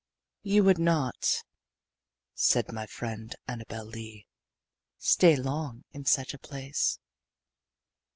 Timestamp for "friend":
2.87-3.35